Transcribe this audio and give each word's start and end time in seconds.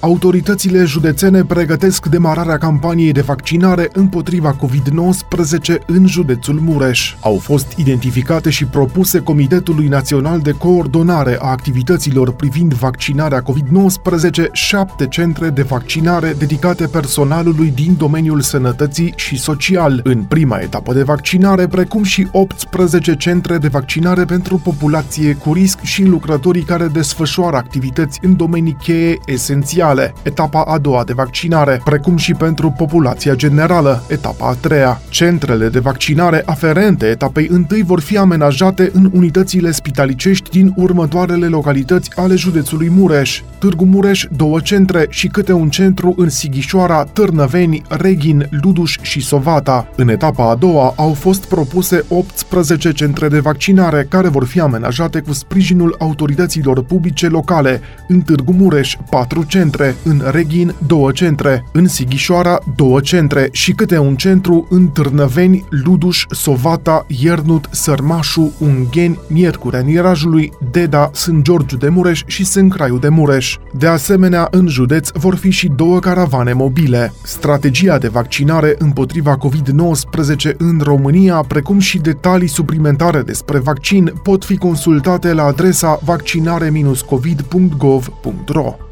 Autoritățile 0.00 0.84
județene 0.84 1.44
pregătesc 1.44 2.06
demararea 2.06 2.58
campaniei 2.58 3.12
de 3.12 3.20
vaccinare 3.20 3.88
împotriva 3.92 4.56
COVID-19 4.56 5.86
în 5.86 6.06
județul 6.06 6.60
Mureș. 6.60 7.14
Au 7.20 7.36
fost 7.36 7.72
identificate 7.76 8.50
și 8.50 8.64
propuse 8.64 9.20
Comitetului 9.20 9.86
Național 9.86 10.40
de 10.40 10.50
Coordonare 10.50 11.38
a 11.40 11.46
activităților 11.46 12.32
privind 12.32 12.74
vaccinarea 12.74 13.42
COVID-19 13.42 14.52
șapte 14.52 15.06
centre 15.06 15.48
de 15.48 15.62
vaccinare 15.62 16.34
dedicate 16.38 16.86
personalului 16.86 17.70
din 17.70 17.94
domeniul 17.96 18.40
sănătății 18.40 19.12
și 19.16 19.38
social 19.38 20.00
în 20.04 20.22
prima 20.22 20.58
etapă 20.58 20.92
de 20.92 21.02
vaccinare, 21.02 21.66
precum 21.66 22.02
și 22.02 22.28
18 22.32 23.16
centre 23.16 23.58
de 23.58 23.68
vaccinare 23.68 24.24
pentru 24.24 24.56
populație 24.56 25.34
cu 25.34 25.52
risc 25.52 25.80
și 25.80 26.04
lucrătorii 26.04 26.62
care 26.62 26.86
desfășoară 26.86 27.56
activități 27.56 28.18
în 28.22 28.36
domenii 28.36 28.76
cheie 28.82 29.18
esențiale 29.26 29.86
mondiale, 29.88 30.14
etapa 30.22 30.62
a 30.62 30.78
doua 30.78 31.04
de 31.04 31.12
vaccinare, 31.12 31.80
precum 31.84 32.16
și 32.16 32.34
pentru 32.34 32.70
populația 32.70 33.34
generală, 33.34 34.02
etapa 34.08 34.48
a 34.48 34.54
treia. 34.60 35.00
Centrele 35.08 35.68
de 35.68 35.78
vaccinare 35.78 36.42
aferente 36.46 37.06
etapei 37.06 37.48
întâi 37.50 37.82
vor 37.82 38.00
fi 38.00 38.16
amenajate 38.16 38.90
în 38.92 39.10
unitățile 39.12 39.70
spitalicești 39.70 40.50
din 40.50 40.72
următoarele 40.76 41.46
localități 41.46 42.10
ale 42.16 42.34
județului 42.34 42.88
Mureș. 42.90 43.42
Târgu 43.58 43.84
Mureș, 43.84 44.26
două 44.36 44.60
centre 44.60 45.06
și 45.08 45.26
câte 45.26 45.52
un 45.52 45.68
centru 45.68 46.14
în 46.16 46.28
Sighișoara, 46.28 47.04
Târnăveni, 47.04 47.82
Reghin, 47.88 48.48
Luduș 48.62 48.98
și 49.00 49.20
Sovata. 49.20 49.88
În 49.96 50.08
etapa 50.08 50.50
a 50.50 50.54
doua 50.54 50.94
au 50.96 51.12
fost 51.12 51.44
propuse 51.44 52.04
18 52.08 52.92
centre 52.92 53.28
de 53.28 53.38
vaccinare 53.38 54.06
care 54.08 54.28
vor 54.28 54.44
fi 54.44 54.60
amenajate 54.60 55.20
cu 55.20 55.32
sprijinul 55.32 55.96
autorităților 55.98 56.82
publice 56.82 57.26
locale. 57.26 57.80
În 58.08 58.20
Târgu 58.20 58.52
Mureș, 58.52 58.96
4 59.10 59.42
centre 59.42 59.56
centre, 59.58 59.96
în 60.04 60.22
Reghin 60.30 60.74
două 60.86 61.12
centre, 61.12 61.64
în 61.72 61.86
Sighișoara 61.86 62.58
două 62.76 63.00
centre 63.00 63.48
și 63.52 63.72
câte 63.72 63.98
un 63.98 64.16
centru 64.16 64.66
în 64.70 64.86
Târnăveni, 64.86 65.64
Luduș, 65.70 66.24
Sovata, 66.30 67.04
Iernut, 67.08 67.68
Sărmașu, 67.70 68.52
Ungheni, 68.58 69.18
Miercurea 69.28 69.80
Nirajului, 69.80 70.52
Deda, 70.70 71.10
Sân 71.12 71.42
Georgiu 71.42 71.76
de 71.76 71.88
Mureș 71.88 72.22
și 72.26 72.44
Sâncraiu 72.44 72.98
de 72.98 73.08
Mureș. 73.08 73.47
De 73.72 73.86
asemenea, 73.86 74.48
în 74.50 74.68
județ 74.68 75.10
vor 75.10 75.36
fi 75.36 75.50
și 75.50 75.68
două 75.68 75.98
caravane 75.98 76.52
mobile. 76.52 77.12
Strategia 77.22 77.98
de 77.98 78.08
vaccinare 78.08 78.74
împotriva 78.78 79.38
COVID-19 79.38 80.56
în 80.56 80.80
România, 80.82 81.44
precum 81.48 81.78
și 81.78 81.98
detalii 81.98 82.48
suplimentare 82.48 83.22
despre 83.22 83.58
vaccin, 83.58 84.12
pot 84.22 84.44
fi 84.44 84.56
consultate 84.56 85.32
la 85.32 85.42
adresa 85.42 85.98
vaccinare-covid.gov.ro. 86.04 88.87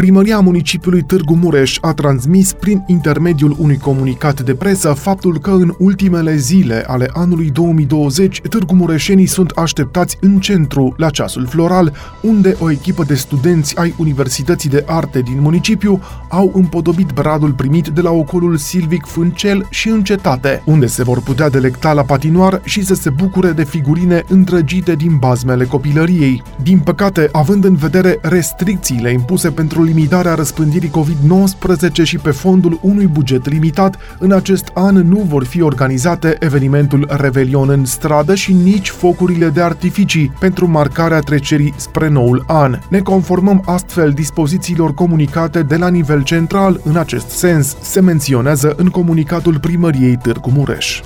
Primăria 0.00 0.40
municipiului 0.40 1.02
Târgu 1.02 1.34
Mureș 1.34 1.78
a 1.80 1.92
transmis 1.92 2.52
prin 2.52 2.84
intermediul 2.86 3.56
unui 3.58 3.78
comunicat 3.78 4.40
de 4.40 4.54
presă 4.54 4.92
faptul 4.92 5.38
că 5.38 5.50
în 5.50 5.74
ultimele 5.78 6.36
zile 6.36 6.84
ale 6.86 7.10
anului 7.12 7.50
2020 7.50 8.40
Târgu 8.40 8.74
Mureșenii 8.74 9.26
sunt 9.26 9.50
așteptați 9.50 10.16
în 10.20 10.38
centru, 10.38 10.94
la 10.96 11.10
ceasul 11.10 11.46
floral, 11.46 11.92
unde 12.22 12.56
o 12.58 12.70
echipă 12.70 13.04
de 13.04 13.14
studenți 13.14 13.78
ai 13.78 13.94
Universității 13.96 14.70
de 14.70 14.84
Arte 14.86 15.20
din 15.20 15.40
municipiu 15.40 16.00
au 16.28 16.52
împodobit 16.54 17.10
bradul 17.12 17.52
primit 17.52 17.88
de 17.88 18.00
la 18.00 18.10
ocolul 18.10 18.56
Silvic 18.56 19.06
Fâncel 19.06 19.66
și 19.70 19.88
în 19.88 20.02
cetate, 20.02 20.62
unde 20.64 20.86
se 20.86 21.02
vor 21.02 21.22
putea 21.22 21.48
delecta 21.48 21.92
la 21.92 22.02
patinoar 22.02 22.60
și 22.64 22.84
să 22.84 22.94
se 22.94 23.10
bucure 23.10 23.50
de 23.50 23.64
figurine 23.64 24.24
îndrăgite 24.28 24.94
din 24.94 25.16
bazmele 25.16 25.64
copilăriei. 25.64 26.42
Din 26.62 26.78
păcate, 26.78 27.28
având 27.32 27.64
în 27.64 27.74
vedere 27.74 28.18
restricțiile 28.22 29.12
impuse 29.12 29.50
pentru 29.50 29.88
limitarea 29.92 30.34
răspândirii 30.34 30.90
COVID-19 30.90 32.02
și 32.02 32.18
pe 32.18 32.30
fondul 32.30 32.78
unui 32.82 33.06
buget 33.06 33.48
limitat, 33.48 33.96
în 34.18 34.32
acest 34.32 34.70
an 34.74 34.94
nu 34.94 35.18
vor 35.18 35.44
fi 35.44 35.62
organizate 35.62 36.36
evenimentul 36.38 37.06
Revelion 37.10 37.68
în 37.68 37.84
stradă 37.84 38.34
și 38.34 38.52
nici 38.52 38.90
focurile 38.90 39.48
de 39.48 39.62
artificii 39.62 40.32
pentru 40.40 40.68
marcarea 40.68 41.20
trecerii 41.20 41.74
spre 41.76 42.08
noul 42.08 42.44
an. 42.46 42.78
Ne 42.88 43.00
conformăm 43.00 43.62
astfel 43.66 44.10
dispozițiilor 44.10 44.94
comunicate 44.94 45.62
de 45.62 45.76
la 45.76 45.88
nivel 45.88 46.22
central 46.22 46.80
în 46.84 46.96
acest 46.96 47.28
sens, 47.28 47.76
se 47.80 48.00
menționează 48.00 48.74
în 48.76 48.88
comunicatul 48.88 49.58
primăriei 49.58 50.16
Târgu 50.16 50.50
Mureș 50.50 51.00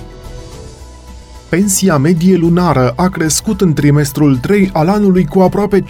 pensia 1.55 1.97
medie 1.97 2.37
lunară 2.37 2.93
a 2.97 3.09
crescut 3.09 3.61
în 3.61 3.73
trimestrul 3.73 4.37
3 4.37 4.71
al 4.73 4.89
anului 4.89 5.25
cu 5.25 5.41
aproape 5.41 5.81
5% 5.81 5.85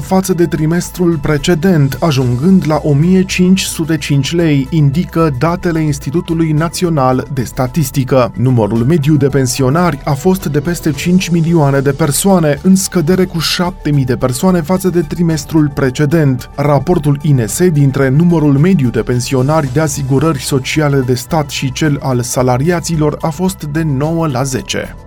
față 0.00 0.34
de 0.34 0.46
trimestrul 0.46 1.18
precedent, 1.22 1.96
ajungând 2.00 2.64
la 2.66 2.80
1505 2.82 4.34
lei, 4.34 4.66
indică 4.70 5.34
datele 5.38 5.80
Institutului 5.80 6.52
Național 6.52 7.26
de 7.32 7.42
Statistică. 7.42 8.32
Numărul 8.36 8.78
mediu 8.78 9.16
de 9.16 9.26
pensionari 9.26 10.00
a 10.04 10.12
fost 10.12 10.46
de 10.46 10.60
peste 10.60 10.92
5 10.92 11.28
milioane 11.28 11.80
de 11.80 11.90
persoane, 11.92 12.58
în 12.62 12.76
scădere 12.76 13.24
cu 13.24 13.38
7000 13.38 14.04
de 14.04 14.16
persoane 14.16 14.60
față 14.60 14.88
de 14.88 15.00
trimestrul 15.00 15.70
precedent. 15.74 16.50
Raportul 16.54 17.18
INS 17.22 17.68
dintre 17.68 18.08
numărul 18.08 18.58
mediu 18.58 18.88
de 18.88 19.00
pensionari 19.00 19.72
de 19.72 19.80
asigurări 19.80 20.42
sociale 20.42 21.00
de 21.00 21.14
stat 21.14 21.50
și 21.50 21.72
cel 21.72 21.98
al 22.02 22.22
salariaților 22.22 23.16
a 23.20 23.28
fost 23.28 23.64
de 23.64 23.82
9 23.82 24.26
la 24.26 24.42
10. 24.42 24.64
10. 24.66 25.05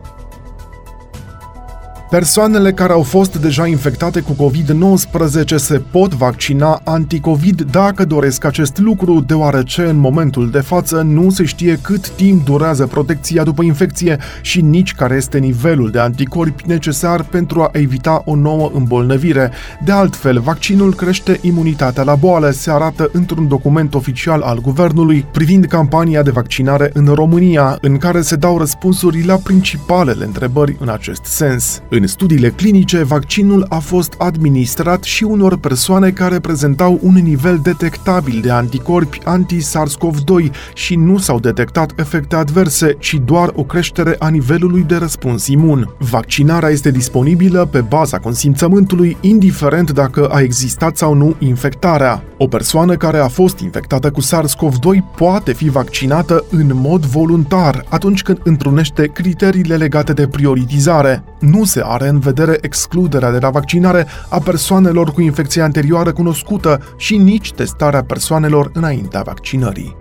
Persoanele 2.10 2.72
care 2.72 2.94
au 2.94 3.02
fost 3.02 3.38
deja 3.38 3.68
infectate 3.68 4.22
cu 4.22 4.52
COVID-19 4.52 5.56
se 5.56 5.82
pot 5.92 6.14
vaccina 6.14 6.82
anticovid 6.84 7.62
dacă 7.62 8.06
doresc 8.06 8.44
acest 8.44 8.78
lucru, 8.78 9.24
deoarece 9.28 9.82
în 9.82 9.98
momentul 9.98 10.50
de 10.50 10.60
față 10.60 11.02
nu 11.02 11.30
se 11.30 11.46
știe 11.46 11.80
cât 11.82 12.10
timp 12.10 12.46
durează 12.46 12.88
protecția 12.88 13.44
după 13.44 13.64
infecție 13.64 14.18
și 14.42 14.62
nici 14.62 14.94
care 14.94 15.16
este 15.16 15.38
nivelul 15.38 15.90
de 15.90 16.00
anticorpi 16.00 16.64
necesar 16.68 17.24
pentru 17.24 17.62
a 17.62 17.70
evita 17.72 18.22
o 18.26 18.36
nouă 18.36 18.72
îmbolnăvire. 18.74 19.52
De 19.84 19.92
altfel, 19.92 20.40
vaccinul 20.40 20.94
crește 20.94 21.40
imunitatea 21.42 22.04
la 22.04 22.16
boală, 22.16 22.50
se 22.50 22.72
arată 22.72 23.10
într-un 23.14 23.48
document 23.48 23.94
oficial 23.94 24.42
al 24.42 24.60
guvernului 24.62 25.26
privind 25.32 25.66
campania 25.66 26.22
de 26.22 26.32
vaccinare 26.32 26.90
în 26.94 27.06
România, 27.06 27.78
în 27.82 27.98
care 27.98 28.22
se 28.22 28.36
dau 28.36 28.58
răspunsuri 28.58 29.26
la 29.26 29.36
principalele 29.36 30.26
întrebări 30.26 30.76
în 30.80 30.90
acest 30.90 31.24
sens. 31.24 31.82
În 32.00 32.08
studiile 32.08 32.50
clinice, 32.50 33.04
vaccinul 33.04 33.66
a 33.70 33.78
fost 33.78 34.16
administrat 34.18 35.04
și 35.04 35.24
unor 35.24 35.58
persoane 35.58 36.10
care 36.10 36.40
prezentau 36.40 37.00
un 37.02 37.14
nivel 37.14 37.60
detectabil 37.64 38.40
de 38.42 38.50
anticorpi 38.50 39.20
anti-SARS-CoV-2 39.24 40.52
și 40.74 40.96
nu 40.96 41.18
s-au 41.18 41.40
detectat 41.40 41.92
efecte 41.96 42.36
adverse, 42.36 42.96
ci 43.00 43.22
doar 43.26 43.52
o 43.56 43.64
creștere 43.64 44.16
a 44.20 44.30
nivelului 44.30 44.84
de 44.84 44.96
răspuns 44.96 45.48
imun. 45.48 45.90
Vaccinarea 45.98 46.70
este 46.70 46.92
disponibilă 46.92 47.66
pe 47.66 47.82
baza 47.82 48.18
consimțământului, 48.18 49.18
indiferent 49.22 49.92
dacă 49.92 50.28
a 50.28 50.42
existat 50.42 50.98
sau 50.98 51.14
nu 51.14 51.36
infectarea. 51.40 52.24
O 52.38 52.48
persoană 52.48 52.96
care 52.96 53.18
a 53.18 53.28
fost 53.28 53.60
infectată 53.60 54.12
cu 54.12 54.22
SARS-CoV-2 54.22 55.16
poate 55.16 55.54
fi 55.54 55.70
vaccinată 55.70 56.46
în 56.50 56.72
mod 56.74 57.06
voluntar 57.06 57.86
atunci 57.90 58.22
când 58.22 58.40
întrunește 58.44 59.06
criteriile 59.14 59.76
legate 59.76 60.14
de 60.14 60.28
prioritizare. 60.28 61.24
Nu 61.40 61.64
se 61.64 61.82
are 61.90 62.08
în 62.08 62.20
vedere 62.20 62.58
excluderea 62.62 63.32
de 63.32 63.40
la 63.40 63.50
vaccinare 63.50 64.08
a 64.30 64.40
persoanelor 64.40 65.12
cu 65.12 65.22
infecție 65.22 65.62
anterioară 65.62 66.12
cunoscută 66.12 66.82
și 66.98 67.18
nici 67.18 67.54
testarea 67.54 68.04
persoanelor 68.04 68.72
înaintea 68.74 69.22
vaccinării. 69.22 69.99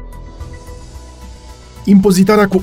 Impozitarea 1.88 2.48
cu 2.48 2.62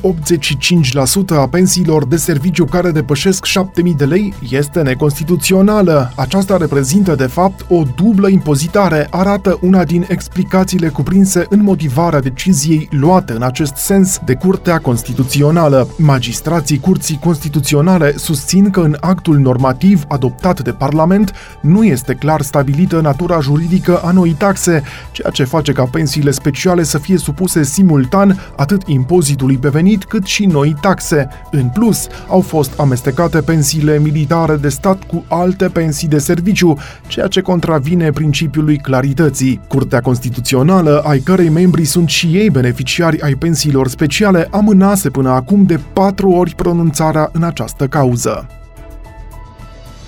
85% 1.34 1.36
a 1.38 1.48
pensiilor 1.48 2.08
de 2.08 2.16
serviciu 2.16 2.66
care 2.66 2.92
depășesc 2.92 3.46
7.000 3.48 3.96
de 3.98 4.06
lei 4.06 4.34
este 4.50 4.82
neconstituțională. 4.82 6.12
Aceasta 6.16 6.58
reprezintă, 6.58 7.16
de 7.16 7.26
fapt, 7.26 7.66
o 7.70 7.84
dublă 7.96 8.28
impozitare, 8.28 9.08
arată 9.10 9.60
una 9.62 9.84
din 9.84 10.06
explicațiile 10.08 10.88
cuprinse 10.88 11.46
în 11.50 11.64
motivarea 11.64 12.20
deciziei 12.20 12.88
luate 12.92 13.34
în 13.34 13.42
acest 13.42 13.76
sens 13.76 14.20
de 14.26 14.34
Curtea 14.34 14.80
Constituțională. 14.80 15.88
Magistrații 15.98 16.80
Curții 16.80 17.20
Constituționale 17.24 18.14
susțin 18.18 18.70
că 18.70 18.80
în 18.80 18.98
actul 19.00 19.38
normativ 19.38 20.04
adoptat 20.08 20.64
de 20.64 20.72
Parlament 20.72 21.34
nu 21.62 21.84
este 21.84 22.14
clar 22.14 22.42
stabilită 22.42 23.02
natura 23.02 23.40
juridică 23.40 23.98
a 24.04 24.12
noii 24.12 24.34
taxe, 24.34 24.84
ceea 25.12 25.32
ce 25.32 25.44
face 25.44 25.72
ca 25.72 25.84
pensiile 25.84 26.32
speciale 26.32 26.84
să 26.84 26.98
fie 26.98 27.18
supuse 27.18 27.64
simultan 27.64 28.40
atât 28.56 28.82
impozitului 28.86 29.14
impozitului 29.16 29.58
pe 29.58 29.70
venit, 29.70 30.04
cât 30.04 30.26
și 30.26 30.46
noi 30.46 30.76
taxe. 30.82 31.28
În 31.52 31.70
plus, 31.74 32.08
au 32.30 32.42
fost 32.42 32.80
amestecate 32.80 33.42
pensiile 33.42 34.00
militare 34.00 34.56
de 34.56 34.70
stat 34.70 35.04
cu 35.04 35.26
alte 35.28 35.68
pensii 35.68 36.08
de 36.08 36.18
serviciu, 36.18 36.78
ceea 37.08 37.28
ce 37.28 37.42
contravine 37.42 38.10
principiului 38.10 38.78
clarității. 38.78 39.60
Curtea 39.68 40.02
Constituțională, 40.02 41.02
ai 41.06 41.20
cărei 41.20 41.50
membri 41.50 41.86
sunt 41.86 42.10
și 42.10 42.28
ei 42.28 42.50
beneficiari 42.50 43.22
ai 43.22 43.34
pensiilor 43.34 43.88
speciale, 43.88 44.48
amânase 44.52 45.10
până 45.10 45.30
acum 45.30 45.64
de 45.64 45.80
patru 45.94 46.30
ori 46.30 46.56
pronunțarea 46.56 47.30
în 47.34 47.44
această 47.44 47.88
cauză. 47.88 48.48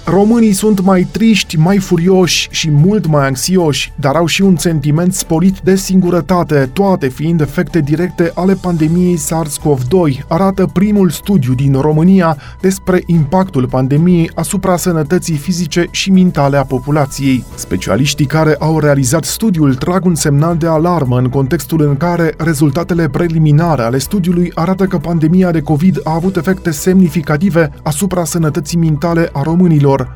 Românii 0.09 0.53
sunt 0.53 0.81
mai 0.81 1.07
triști, 1.11 1.57
mai 1.57 1.77
furioși 1.77 2.47
și 2.51 2.69
mult 2.71 3.07
mai 3.07 3.25
anxioși, 3.25 3.93
dar 3.95 4.15
au 4.15 4.25
și 4.25 4.41
un 4.41 4.57
sentiment 4.57 5.13
sporit 5.13 5.59
de 5.59 5.75
singurătate, 5.75 6.69
toate 6.73 7.07
fiind 7.07 7.41
efecte 7.41 7.79
directe 7.79 8.31
ale 8.35 8.53
pandemiei 8.53 9.17
SARS-CoV-2, 9.17 10.25
arată 10.27 10.69
primul 10.73 11.09
studiu 11.09 11.53
din 11.53 11.73
România 11.73 12.37
despre 12.61 13.03
impactul 13.05 13.67
pandemiei 13.67 14.31
asupra 14.35 14.77
sănătății 14.77 15.35
fizice 15.35 15.87
și 15.91 16.11
mentale 16.11 16.57
a 16.57 16.63
populației. 16.63 17.43
Specialiștii 17.55 18.25
care 18.25 18.55
au 18.59 18.79
realizat 18.79 19.23
studiul 19.23 19.75
trag 19.75 20.05
un 20.05 20.15
semnal 20.15 20.57
de 20.57 20.67
alarmă 20.67 21.17
în 21.17 21.29
contextul 21.29 21.81
în 21.81 21.97
care 21.97 22.33
rezultatele 22.37 23.09
preliminare 23.09 23.81
ale 23.81 23.97
studiului 23.97 24.51
arată 24.55 24.85
că 24.85 24.97
pandemia 24.97 25.51
de 25.51 25.61
COVID 25.61 25.99
a 26.03 26.13
avut 26.13 26.35
efecte 26.35 26.71
semnificative 26.71 27.71
asupra 27.83 28.23
sănătății 28.23 28.77
mentale 28.77 29.29
a 29.33 29.41
românilor 29.41 29.95
sector. 29.97 30.15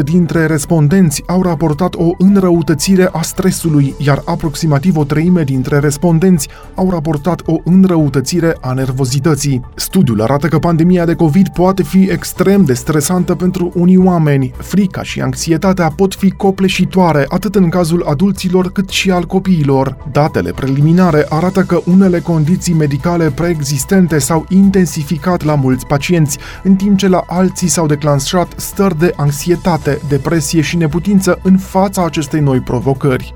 42% 0.00 0.02
dintre 0.02 0.46
respondenți 0.46 1.22
au 1.26 1.42
raportat 1.42 1.94
o 1.94 2.10
înrăutățire 2.18 3.08
a 3.12 3.22
stresului, 3.22 3.94
iar 3.98 4.22
aproximativ 4.24 4.96
o 4.96 5.04
treime 5.04 5.42
dintre 5.42 5.78
respondenți 5.78 6.48
au 6.74 6.90
raportat 6.90 7.42
o 7.46 7.56
înrăutățire 7.64 8.56
a 8.60 8.72
nervozității. 8.72 9.60
Studiul 9.74 10.22
arată 10.22 10.46
că 10.46 10.58
pandemia 10.58 11.04
de 11.04 11.14
COVID 11.14 11.48
poate 11.48 11.82
fi 11.82 12.08
extrem 12.10 12.64
de 12.64 12.74
stresantă 12.74 13.34
pentru 13.34 13.72
unii 13.74 13.96
oameni. 13.96 14.52
Frica 14.56 15.02
și 15.02 15.20
anxietatea 15.20 15.92
pot 15.96 16.14
fi 16.14 16.30
copleșitoare 16.30 17.24
atât 17.28 17.54
în 17.54 17.68
cazul 17.68 18.06
adulților 18.08 18.72
cât 18.72 18.88
și 18.88 19.10
al 19.10 19.24
copiilor. 19.24 19.96
Datele 20.12 20.50
preliminare 20.50 21.26
arată 21.28 21.62
că 21.62 21.80
unele 21.84 22.20
condiții 22.20 22.74
medicale 22.74 23.30
preexistente 23.30 24.18
s-au 24.18 24.46
intensificat 24.48 25.42
la 25.42 25.54
mulți 25.54 25.86
pacienți, 25.86 26.38
în 26.62 26.74
timp 26.74 26.98
ce 26.98 27.08
la 27.08 27.24
alții 27.26 27.68
s-au 27.68 27.86
declanșat 27.86 28.52
stări 28.56 28.98
de 28.98 29.12
anxietate, 29.16 29.98
depresie 30.08 30.60
și 30.60 30.76
neputință 30.76 31.38
în 31.42 31.58
fața 31.58 32.04
acestei 32.04 32.40
noi 32.40 32.60
provocări. 32.60 33.32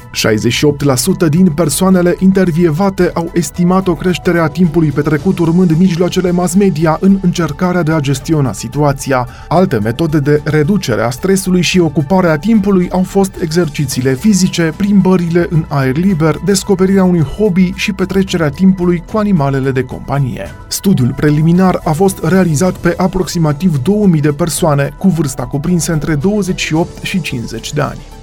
68% 1.26 1.28
din 1.28 1.46
persoanele 1.46 2.16
intervievate 2.18 3.10
au 3.14 3.30
estimat 3.32 3.88
o 3.88 3.94
creștere 3.94 4.38
a 4.38 4.46
timpului 4.46 4.90
petrecut 4.90 5.38
urmând 5.38 5.76
mijloacele 5.78 6.30
mass 6.30 6.54
media 6.54 6.96
în 7.00 7.18
încercarea 7.22 7.82
de 7.82 7.92
a 7.92 8.00
gestiona 8.00 8.52
situația. 8.52 9.28
Alte 9.48 9.78
metode 9.78 10.20
de 10.20 10.40
reducere 10.44 11.02
a 11.02 11.10
stresului 11.10 11.62
și 11.62 11.78
ocuparea 11.78 12.38
timpului 12.38 12.88
au 12.90 13.02
fost 13.02 13.32
exercițiile 13.40 14.14
fizice, 14.14 14.72
plimbările 14.76 15.46
în 15.50 15.64
aer 15.68 15.96
liber, 15.96 16.40
descoperirea 16.44 17.04
unui 17.04 17.22
hobby 17.22 17.72
și 17.74 17.92
petrecerea 17.92 18.48
timpului 18.48 19.02
cu 19.12 19.18
animalele 19.18 19.70
de 19.70 19.82
companie. 19.82 20.50
Studiul 20.68 21.12
preliminar 21.16 21.80
a 21.84 21.90
fost 21.92 22.24
realizat 22.24 22.72
pe 22.72 22.94
aproximativ 22.96 23.82
2000 23.82 24.20
de 24.20 24.32
persoane 24.32 24.94
cu 24.98 25.07
vârsta 25.08 25.46
cuprinsă 25.46 25.92
între 25.92 26.14
28 26.14 27.02
și 27.02 27.20
50 27.20 27.72
de 27.72 27.80
ani. 27.80 28.17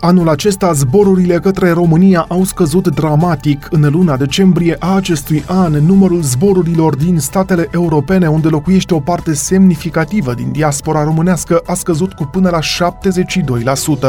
Anul 0.00 0.28
acesta, 0.28 0.72
zborurile 0.72 1.38
către 1.38 1.70
România 1.70 2.24
au 2.28 2.44
scăzut 2.44 2.88
dramatic. 2.88 3.68
În 3.70 3.88
luna 3.90 4.16
decembrie 4.16 4.76
a 4.78 4.94
acestui 4.94 5.44
an, 5.46 5.72
numărul 5.72 6.22
zborurilor 6.22 6.96
din 6.96 7.18
statele 7.18 7.68
europene 7.70 8.26
unde 8.26 8.48
locuiește 8.48 8.94
o 8.94 9.00
parte 9.00 9.34
semnificativă 9.34 10.34
din 10.34 10.52
diaspora 10.52 11.04
românească 11.04 11.62
a 11.66 11.74
scăzut 11.74 12.12
cu 12.12 12.24
până 12.24 12.50
la 12.50 12.58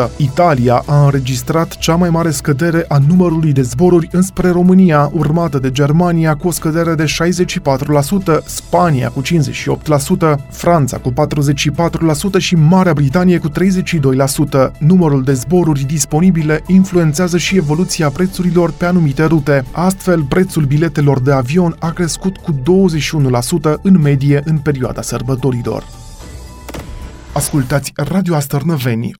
72%. 0.07 0.09
Italia 0.17 0.83
a 0.85 1.03
înregistrat 1.03 1.77
cea 1.77 1.95
mai 1.95 2.09
mare 2.09 2.31
scădere 2.31 2.85
a 2.87 2.97
numărului 3.07 3.51
de 3.51 3.61
zboruri 3.61 4.09
înspre 4.11 4.49
România, 4.49 5.09
urmată 5.13 5.59
de 5.59 5.71
Germania 5.71 6.35
cu 6.35 6.47
o 6.47 6.51
scădere 6.51 6.95
de 6.95 7.05
64%, 7.05 8.43
Spania 8.45 9.09
cu 9.09 9.21
58%, 9.21 10.35
Franța 10.49 10.97
cu 10.97 11.13
44% 11.13 12.37
și 12.37 12.55
Marea 12.55 12.93
Britanie 12.93 13.37
cu 13.37 13.49
32%. 13.49 13.53
Numărul 14.77 15.23
de 15.23 15.33
zboruri 15.33 15.78
zboruri 15.79 15.93
disponibile 15.93 16.63
influențează 16.67 17.37
și 17.37 17.55
evoluția 17.55 18.09
prețurilor 18.09 18.71
pe 18.71 18.85
anumite 18.85 19.23
rute. 19.23 19.65
Astfel, 19.71 20.23
prețul 20.23 20.63
biletelor 20.63 21.19
de 21.19 21.31
avion 21.31 21.75
a 21.79 21.91
crescut 21.91 22.37
cu 22.37 22.53
21% 22.53 23.81
în 23.81 23.99
medie 24.01 24.41
în 24.45 24.57
perioada 24.57 25.01
sărbătorilor. 25.01 25.83
Ascultați 27.33 27.91
Radio 27.95 28.35
Astărnăveni, 28.35 29.15